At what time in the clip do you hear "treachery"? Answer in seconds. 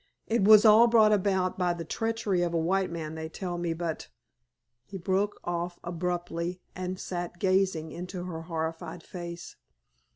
1.85-2.41